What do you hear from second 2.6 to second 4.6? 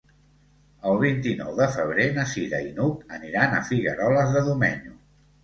i n'Hug aniran a Figueroles de